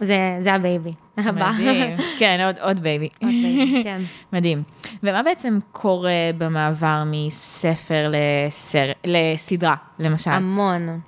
[0.00, 1.50] זה זה ה baby הבא.
[1.60, 1.96] מדהים.
[2.18, 3.08] כן, עוד- עוד baby.
[3.22, 4.00] עוד baby, כן.
[4.32, 4.62] מדהים.
[5.02, 8.84] ומה בעצם קורה במעבר מספר לסר...
[9.06, 10.30] לסדרה, למשל?
[10.30, 11.00] המון.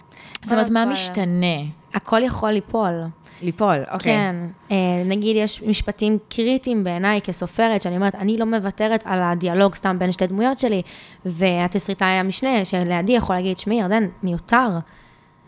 [0.43, 1.57] זאת אומרת, מה משתנה?
[1.95, 2.93] הכל יכול ליפול.
[3.42, 4.12] ליפול, אוקיי.
[4.12, 4.37] כן,
[4.70, 9.98] אה, נגיד יש משפטים קריטיים בעיניי כסופרת, שאני אומרת, אני לא מוותרת על הדיאלוג סתם
[9.98, 10.83] בין שתי דמויות שלי,
[11.24, 14.68] והתסריטאי המשנה שלידי יכול להגיד, שמי, ירדן, מיותר.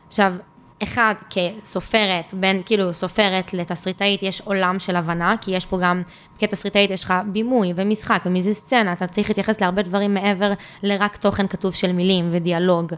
[0.09, 0.35] עכשיו,
[0.83, 6.03] אחד, כסופרת, בין כאילו סופרת לתסריטאית, יש עולם של הבנה, כי יש פה גם,
[6.38, 11.46] כתסריטאית יש לך בימוי ומשחק ומזה סצנה, אתה צריך להתייחס להרבה דברים מעבר לרק תוכן
[11.46, 12.92] כתוב של מילים ודיאלוג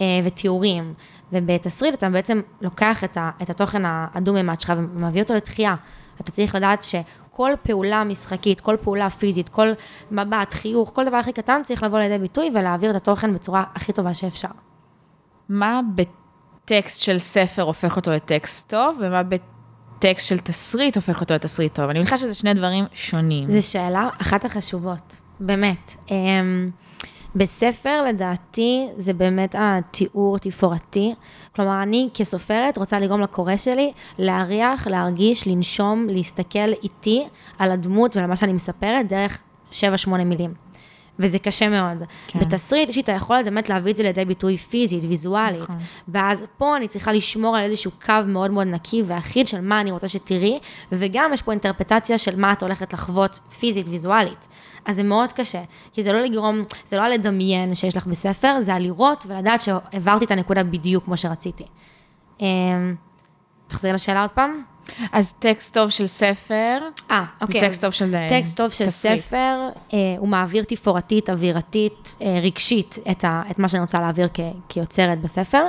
[0.00, 0.94] אה, ותיאורים.
[1.32, 5.74] ובתסריט אתה בעצם לוקח את, ה, את התוכן הדו-ממד שלך ומביא אותו לתחייה.
[6.20, 9.68] אתה צריך לדעת שכל פעולה משחקית, כל פעולה פיזית, כל
[10.10, 13.92] מבט, חיוך, כל דבר הכי קטן צריך לבוא לידי ביטוי ולהעביר את התוכן בצורה הכי
[13.92, 14.48] טובה שאפשר.
[15.48, 21.74] מה בטקסט של ספר הופך אותו לטקסט טוב, ומה בטקסט של תסריט הופך אותו לתסריט
[21.74, 21.90] טוב?
[21.90, 23.50] אני מניחה שזה שני דברים שונים.
[23.50, 25.96] זו שאלה אחת החשובות, באמת.
[27.34, 31.14] בספר, לדעתי, זה באמת התיאור תפאורתי.
[31.56, 37.24] כלומר, אני כסופרת רוצה לגרום לקורא שלי להריח, להרגיש, לנשום, להסתכל איתי
[37.58, 39.42] על הדמות ועל מה שאני מספרת דרך
[39.72, 39.74] 7-8
[40.24, 40.54] מילים.
[41.18, 42.02] וזה קשה מאוד.
[42.26, 42.38] כן.
[42.38, 45.62] בתסריט יש לי את היכולת באמת להביא את זה לידי ביטוי פיזית, ויזואלית.
[45.62, 45.76] נכון.
[46.08, 49.90] ואז פה אני צריכה לשמור על איזשהו קו מאוד מאוד נקי ואחיד של מה אני
[49.90, 50.58] רוצה שתראי,
[50.92, 54.48] וגם יש פה אינטרפטציה של מה את הולכת לחוות פיזית, ויזואלית.
[54.84, 58.74] אז זה מאוד קשה, כי זה לא לגרום, זה לא לדמיין שיש לך בספר, זה
[58.74, 61.64] הלראות ולדעת שהעברתי את הנקודה בדיוק כמו שרציתי.
[62.40, 62.94] אמ,
[63.66, 64.62] תחזרי לשאלה עוד פעם.
[65.12, 66.78] אז טקסט טוב של ספר,
[67.10, 67.60] אה, אוקיי.
[67.60, 69.20] טקסט טוב של אה, טקסט טוב של תסריט.
[69.20, 74.28] ספר, אה, הוא מעביר תפאורתית, אווירתית, אה, רגשית, את, ה, את מה שאני רוצה להעביר
[74.34, 75.64] כ, כיוצרת בספר,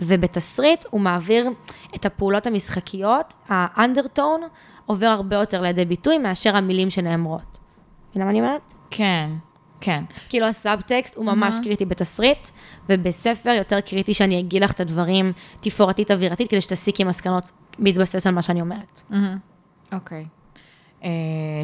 [0.00, 1.50] ובתסריט הוא מעביר
[1.94, 4.40] את הפעולות המשחקיות, ה undertone
[4.86, 7.53] עובר הרבה יותר לידי ביטוי מאשר המילים שנאמרות.
[8.14, 8.74] מבינה מה אני אומרת?
[8.90, 9.30] כן,
[9.80, 10.04] כן.
[10.28, 12.48] כאילו הסאבטקסט הוא ממש קריטי בתסריט,
[12.88, 18.34] ובספר יותר קריטי שאני אגיד לך את הדברים תפאורתית, אווירתית, כדי שתסיקי מסקנות בהתבסס על
[18.34, 19.02] מה שאני אומרת.
[19.92, 20.24] אוקיי.
[21.04, 21.10] אה,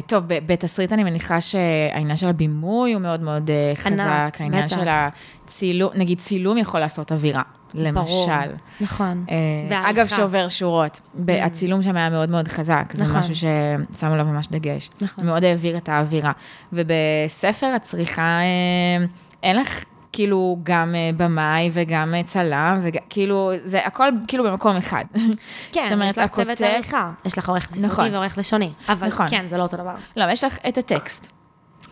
[0.07, 3.99] טוב, בתסריט אני מניחה שהעניין של הבימוי הוא מאוד מאוד אה, חזק.
[3.99, 4.75] ענק, העניין בטח.
[4.79, 7.41] של הצילום, נגיד צילום יכול לעשות אווירה,
[7.73, 8.31] ברור.
[8.31, 8.53] למשל.
[8.81, 9.25] נכון.
[9.71, 9.89] אה.
[9.89, 10.99] אגב, שובר שורות.
[11.15, 13.19] ב- הצילום שם היה מאוד מאוד חזק, זה נכון.
[13.19, 14.89] משהו ששמו לו ממש דגש.
[15.01, 15.25] נכון.
[15.25, 16.31] מאוד העביר את האווירה.
[16.73, 19.05] ובספר את צריכה, אה,
[19.43, 25.05] אין לך כאילו גם אה, במאי וגם אה, צלם, וכאילו, זה הכל כאילו במקום אחד.
[25.73, 27.89] כן, אומרת, יש לך צוות לעריכה, יש לך עורך נכון.
[27.89, 29.27] ספרותי ועורך לשוני, אבל נכון.
[29.29, 29.95] כן, זה לא אותו דבר.
[30.17, 31.40] לא, יש לך את הטקסט.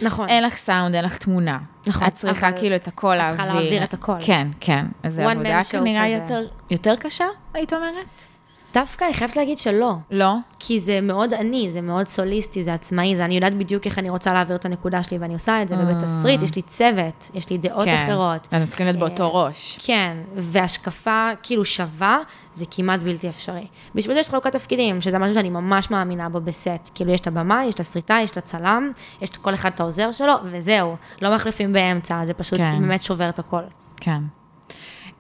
[0.02, 0.30] נכון.
[0.30, 1.58] אין לך סאונד, אין לך תמונה.
[1.88, 3.38] נכון, את צריכה אבל כאילו את הכל את להעביר.
[3.38, 4.14] צריכה להעביר את הכל.
[4.26, 4.86] כן, כן.
[5.04, 6.08] אז זו עבודה כנראה.
[6.08, 8.29] יותר, יותר קשה, היית אומרת?
[8.74, 10.34] דווקא אני חייבת להגיד שלא, לא?
[10.60, 14.10] כי זה מאוד אני, זה מאוד סוליסטי, זה עצמאי, זה אני יודעת בדיוק איך אני
[14.10, 17.58] רוצה להעביר את הנקודה שלי, ואני עושה את זה, ובתסריט יש לי צוות, יש לי
[17.58, 17.96] דעות כן.
[17.96, 18.48] אחרות.
[18.54, 19.80] אנחנו צריכים להיות באותו אה, ראש.
[19.82, 22.20] כן, והשקפה כאילו שווה,
[22.54, 23.68] זה כמעט בלתי אפשרי.
[23.96, 26.90] בשביל זה יש חלוקת תפקידים, שזה משהו שאני ממש מאמינה בו בסט.
[26.96, 30.12] כאילו, יש את הבמאי, יש את הסריטה, יש את הצלם, יש כל אחד את העוזר
[30.12, 30.96] שלו, וזהו.
[31.22, 32.80] לא מחליפים באמצע, זה פשוט כן.
[32.82, 33.62] באמת שובר את הכל.
[33.98, 34.20] כן.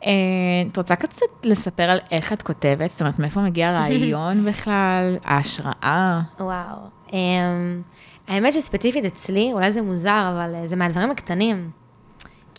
[0.05, 0.11] אה,
[0.71, 2.89] את רוצה קצת לספר על איך את כותבת?
[2.89, 5.17] זאת אומרת, מאיפה מגיע הרעיון בכלל?
[5.23, 6.21] ההשראה?
[6.39, 6.77] וואו.
[7.07, 7.11] Um,
[8.27, 11.69] האמת שספציפית אצלי, אולי זה מוזר, אבל אה, זה מהדברים הקטנים.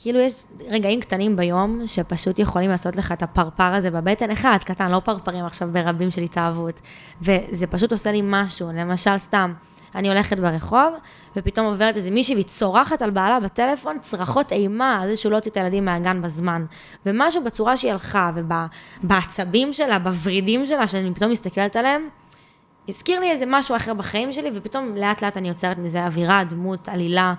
[0.02, 4.90] כאילו יש רגעים קטנים ביום שפשוט יכולים לעשות לך את הפרפר הזה בבטן, אחד קטן,
[4.90, 6.80] לא פרפרים עכשיו ברבים של התאהבות.
[7.22, 9.52] וזה פשוט עושה לי משהו, למשל סתם,
[9.94, 10.94] אני הולכת ברחוב,
[11.36, 15.36] ופתאום עוברת איזה מישהי והיא צורחת על בעלה בטלפון, צרחות אימה על זה שהוא לא
[15.36, 16.64] הוציא את הילדים מהגן בזמן.
[17.06, 22.08] ומשהו בצורה שהיא הלכה, ובעצבים שלה, בוורידים שלה, שאני פתאום מסתכלת עליהם,
[22.88, 26.88] הזכיר לי איזה משהו אחר בחיים שלי, ופתאום לאט לאט אני יוצרת מזה אווירה, דמות,
[26.88, 27.34] עלילה.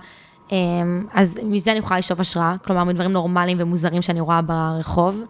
[0.52, 5.20] אמ, אז מזה אני יכולה לשאוב השראה, כלומר מדברים נורמליים ומוזרים שאני רואה ברחוב,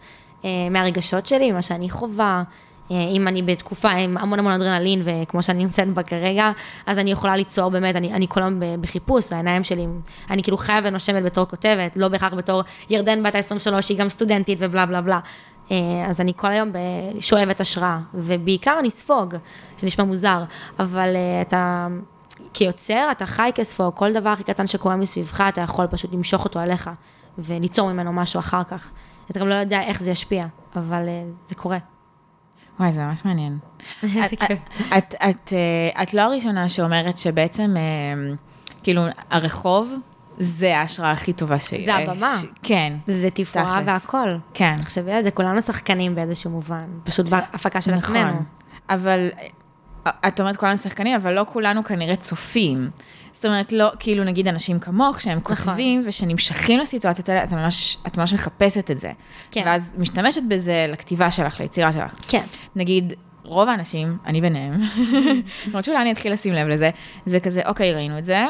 [0.45, 2.43] אה, מהרגשות שלי, ממה שאני חווה.
[2.91, 6.51] אה, אם אני בתקופה עם המון המון אדרנלין, וכמו שאני נמצאת בה כרגע,
[6.87, 9.87] אז אני יכולה ליצור באמת, אני, אני כל היום בחיפוש, העיניים שלי,
[10.31, 14.59] אני כאילו חיה ונושמת בתור כותבת, לא בהכרח בתור ירדן בת ה-23, שהיא גם סטודנטית
[14.61, 15.21] ובלה בלה בלה.
[15.71, 15.77] אה,
[16.09, 16.73] אז אני כל היום
[17.21, 19.35] שואבת השראה, ובעיקר אני ספוג,
[19.79, 20.43] זה נשמע מוזר,
[20.79, 21.89] אבל אה, אתה
[22.53, 26.61] כיוצר, אתה חי כספוג, כל דבר הכי קטן שקורה מסביבך, אתה יכול פשוט למשוך אותו
[26.61, 26.91] אליך,
[27.39, 28.91] וליצור ממנו משהו אחר כך.
[29.31, 30.45] אתה גם לא יודע איך זה ישפיע,
[30.77, 31.09] אבל
[31.47, 31.92] זה קורה.
[32.83, 33.59] וואי, זה ממש מעניין.
[34.03, 34.59] איזה את- כיף.
[34.99, 38.35] את- את, אה, את לא הראשונה שאומרת שבעצם, אה,
[38.83, 39.93] כאילו, הרחוב
[40.39, 41.85] זה ההשראה הכי טובה שיש.
[41.85, 42.35] זה הבמה.
[42.63, 43.81] כן, זה תפאורה.
[43.87, 44.29] והכל.
[44.55, 44.77] כן.
[44.83, 48.29] תחשבי על זה, כולנו שחקנים באיזשהו מובן, פשוט בהפקה של עצמנו.
[48.31, 48.45] נכון.
[48.91, 49.29] אבל
[50.09, 52.91] את אומרת כולנו שחקנים, אבל לא כולנו כנראה צופים.
[53.33, 55.57] זאת אומרת, לא, כאילו נגיד אנשים כמוך, שהם נכון.
[55.57, 59.13] כותבים ושנמשכים לסיטואציות האלה, את ממש, את ממש מחפשת את זה.
[59.51, 59.63] כן.
[59.67, 62.15] ואז משתמשת בזה לכתיבה שלך, ליצירה שלך.
[62.29, 62.43] כן.
[62.77, 63.13] נגיד,
[63.45, 64.81] רוב האנשים, אני ביניהם,
[65.67, 66.91] למרות שאולי אני אתחיל לשים לב לזה,
[67.27, 68.47] זה כזה, אוקיי, ראינו את זה,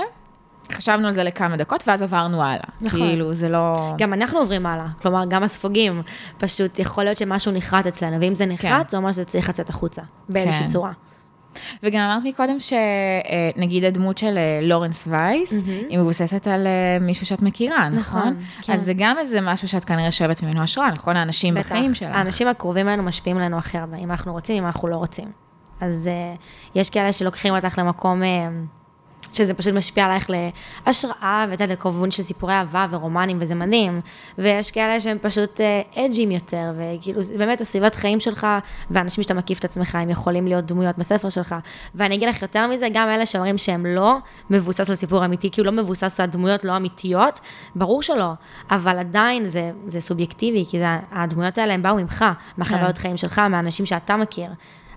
[0.73, 2.65] חשבנו על זה לכמה דקות, ואז עברנו הלאה.
[2.81, 3.01] נכון.
[3.01, 3.95] כאילו, זה לא...
[3.99, 6.03] גם אנחנו עוברים הלאה, כלומר, גם הספוגים,
[6.39, 8.89] פשוט יכול להיות שמשהו נחרט אצלנו, ואם זה נחרט, כן.
[8.89, 10.69] זה אומר שזה צריך לצאת החוצה, באיזושהי כן.
[10.69, 10.93] צורה.
[11.83, 17.43] וגם אמרת מקודם שנגיד הדמות של אה, לורנס וייס, היא מבוססת על אה, מישהו שאת
[17.43, 18.21] מכירה, נכון?
[18.21, 18.73] נכון, כן.
[18.73, 21.17] אז זה גם איזה משהו שאת כנראה שואבת ממנו השראה, נכון?
[21.17, 21.67] האנשים בטח.
[21.67, 22.17] בחיים שלך.
[22.17, 25.33] האנשים הקרובים אלינו משפיעים עלינו הכי הרבה, אם אנחנו רוצים, אם אנחנו לא רוצים.
[25.81, 26.41] אז uh,
[26.75, 28.27] יש כאלה שלוקחים אותך למקום uh,
[29.33, 30.31] שזה פשוט משפיע עלייך
[30.87, 34.01] להשראה, ואת יודעת, לכיוון של סיפורי אהבה ורומנים, וזה מדהים.
[34.39, 35.61] ויש כאלה שהם פשוט
[35.97, 38.47] אג'ים יותר, וכאילו, באמת הסביבת חיים שלך,
[38.91, 41.55] ואנשים שאתה מקיף את עצמך, הם יכולים להיות דמויות בספר שלך.
[41.95, 44.17] ואני אגיד לך יותר מזה, גם אלה שאומרים שהם לא
[44.51, 47.41] מבוסס על סיפור אמיתי, כי הוא לא מבוסס על דמויות לא אמיתיות,
[47.75, 48.33] ברור שלא,
[48.71, 52.25] אבל עדיין זה, זה סובייקטיבי, כי זה, הדמויות האלה הם באו ממך,
[52.57, 54.51] מהחוויות חיים שלך, מהאנשים שאתה מכיר.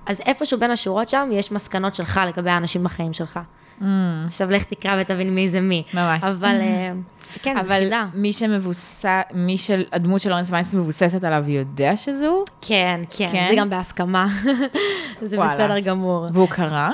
[0.05, 3.39] אז איפשהו בין השורות שם, יש מסקנות שלך לגבי האנשים בחיים שלך.
[4.25, 5.83] עכשיו לך תקרא ותבין מי זה מי.
[5.93, 6.23] ממש.
[6.23, 6.91] אבל אה,
[7.41, 8.05] כן, זו אבל חידה.
[8.13, 13.47] מי שמבוסס, מי שהדמות של לורנס וייס מבוססת עליו יודע שזו, כן, כן, כן?
[13.49, 14.27] זה גם בהסכמה.
[15.21, 15.37] זה.
[15.37, 16.27] בסדר גמור.
[16.33, 16.89] והוא קרא.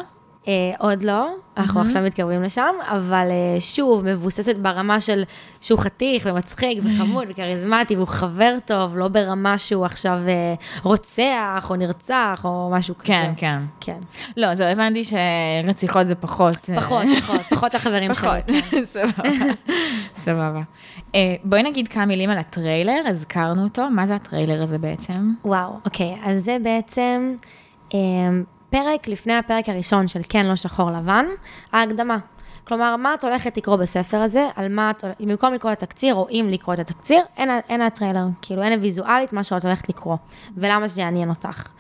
[0.48, 5.24] אה, עוד לא, אנחנו עכשיו מתקרבים לשם, אבל אה, שוב, מבוססת ברמה של
[5.62, 11.76] שהוא חתיך ומצחיק וחמוד וכריזמטי והוא חבר טוב, לא ברמה שהוא עכשיו אה, רוצח או
[11.76, 13.08] נרצח או משהו כזה.
[13.08, 13.60] כן, כן.
[13.80, 13.98] כן.
[14.38, 16.70] לא, זהו, הבנתי שרציחות זה פחות.
[16.76, 18.28] פחות, פחות, פחות החברים שלי.
[18.28, 18.86] פחות, כן.
[18.94, 19.30] סבבה.
[20.18, 20.62] סבבה.
[21.16, 25.34] אה, בואי נגיד כמה מילים על הטריילר, הזכרנו אותו, מה זה הטריילר הזה בעצם?
[25.46, 27.36] וואו, אוקיי, אז זה בעצם
[27.94, 28.00] אה,
[28.72, 31.26] פרק לפני הפרק הראשון של כן, לא שחור לבן,
[31.72, 32.18] ההקדמה.
[32.64, 36.16] כלומר, מה את הולכת לקרוא בספר הזה, על מה את, אם במקום לקרוא את התקציר,
[36.16, 40.18] או אם לקרוא את התקציר, אין, אין הטריילר, כאילו אין ויזואלית מה שאת הולכת לקרוא,
[40.58, 41.72] ולמה שזה יעניין אותך.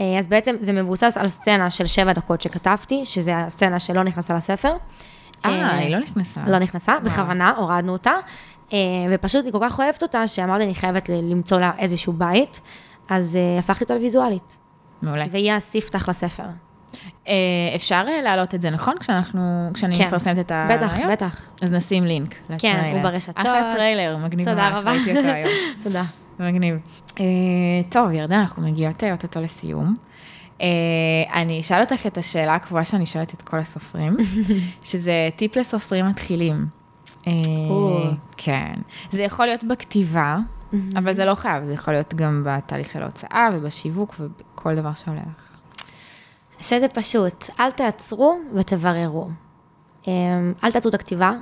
[0.00, 4.34] אה, אז בעצם זה מבוסס על סצנה של שבע דקות שכתבתי, שזה הסצנה שלא נכנסה
[4.34, 4.76] לספר.
[5.44, 6.40] אה, היא לא נכנסה.
[6.46, 8.12] לא נכנסה, בכוונה, הורדנו אותה,
[8.72, 8.78] אה,
[9.10, 12.60] ופשוט אני כל כך אוהבת אותה, שאמרתי, אני חייבת למצוא לה איזשהו בית,
[13.08, 14.58] אז אה, הפכתי אותה לוויזואלית,
[15.02, 15.24] מעולה.
[15.30, 16.46] והיא הספתח לספר.
[17.28, 17.34] אה,
[17.74, 18.94] אפשר אה, להעלות את זה, נכון?
[19.00, 20.06] כשאנחנו, כשאני כן.
[20.06, 20.68] מפרסמת את ה...
[20.70, 21.12] בטח, היום?
[21.12, 21.40] בטח.
[21.62, 22.82] אז נשים לינק לטריילר.
[22.82, 23.36] כן, הוא ברשתות.
[23.36, 24.90] אחלה טריילר, מגניב תודה ממש, רבה.
[24.90, 25.50] ראיתי אותו היום.
[25.84, 26.02] תודה.
[26.38, 26.74] מגניב.
[27.20, 27.24] אה,
[27.88, 29.94] טוב, ירדן, אנחנו מגיעות אה, אוטוטו לסיום.
[30.60, 30.66] אה,
[31.34, 34.16] אני אשאל אותך את השאלה הקבועה שאני שואלת את כל הסופרים,
[34.84, 36.66] שזה טיפ לסופרים מתחילים.
[37.26, 37.32] אה.
[38.36, 38.74] כן.
[39.10, 40.38] זה יכול להיות בכתיבה,
[40.96, 45.22] אבל זה לא חייב, זה יכול להיות גם בתהליך של ההוצאה ובשיווק ובכל דבר שעולה
[45.34, 45.56] לך.
[46.60, 49.28] עשה את זה פשוט, אל תעצרו ותבררו.
[50.06, 51.32] אמ, אל תעצרו את הכתיבה,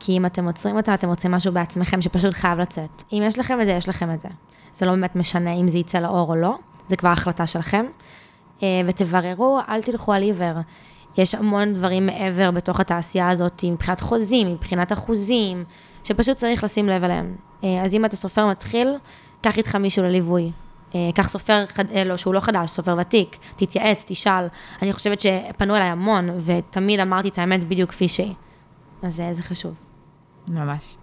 [0.00, 3.02] כי אם אתם עוצרים אותה, אתם מוצאים משהו בעצמכם שפשוט חייב לצאת.
[3.12, 4.28] אם יש לכם את זה, יש לכם את זה.
[4.72, 7.86] זה לא באמת משנה אם זה יצא לאור או לא, זה כבר החלטה שלכם.
[8.62, 10.58] אה, ותבררו, אל תלכו על עיוור.
[11.18, 15.64] יש המון דברים מעבר בתוך התעשייה הזאת, מבחינת חוזים, מבחינת אחוזים,
[16.04, 17.36] שפשוט צריך לשים לב אליהם.
[17.64, 18.88] אה, אז אם אתה סופר מתחיל,
[19.42, 20.50] קח איתך מישהו לליווי.
[20.94, 24.46] אה, קח סופר, חד- אה, לא, שהוא לא חדש, סופר ותיק, תתייעץ, תשאל.
[24.82, 28.34] אני חושבת שפנו אליי המון, ותמיד אמרתי את האמת בדיוק כפי שהיא.
[29.02, 29.74] אז זה חשוב.
[30.48, 30.96] ממש.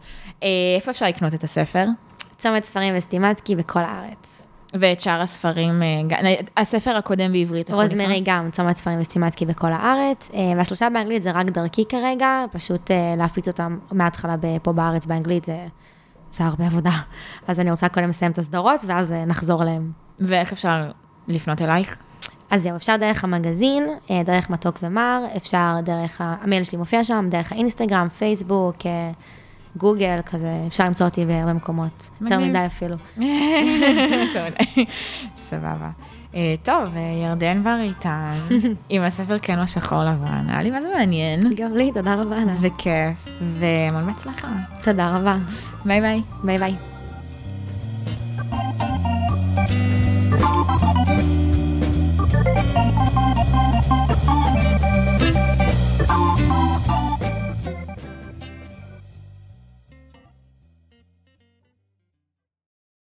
[0.76, 1.86] איפה אפשר לקנות את הספר?
[2.38, 4.48] צומת ספרים וסטימצקי בכל הארץ.
[4.74, 5.82] ואת שאר הספרים,
[6.58, 7.70] הספר הקודם בעברית.
[7.72, 8.22] הוא רוזמרי?
[8.26, 13.78] גם, צומת ספרים וסטימצקי בכל הארץ, והשלושה באנגלית זה רק דרכי כרגע, פשוט להפיץ אותם
[13.91, 15.65] מההתחלה פה בארץ באנגלית, זה,
[16.36, 16.91] זה הרבה עבודה.
[17.48, 19.91] אז אני רוצה קודם לסיים את הסדרות, ואז אה, נחזור אליהם.
[20.19, 20.89] ואיך אפשר
[21.28, 21.98] לפנות אלייך?
[22.50, 27.28] אז זהו, אפשר דרך המגזין, אה, דרך מתוק ומר, אפשר דרך, המייל שלי מופיע שם,
[27.30, 29.12] דרך האינסטגרם, פייסבוק, אה,
[29.78, 32.10] גוגל, כזה, אפשר למצוא אותי בהרבה מקומות.
[32.21, 32.39] יותר.
[32.39, 32.95] מדי אפילו.
[35.50, 35.89] סבבה.
[36.36, 38.34] אה, טוב, אה, ירדן בר איתן,
[38.89, 42.38] עם הספר כן לא שחור לבן, היה לי מה זה מעניין, גם לי, תודה רבה.
[42.62, 43.28] וכיף,
[43.60, 44.48] והמון בהצלחה.
[44.84, 45.38] תודה רבה.
[45.86, 46.21] ביי ביי.
[46.43, 46.94] ביי ביי.